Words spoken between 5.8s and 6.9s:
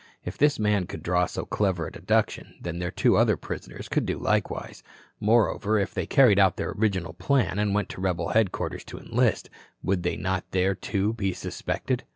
they carried out their